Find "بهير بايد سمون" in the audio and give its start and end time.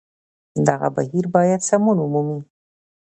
0.95-1.97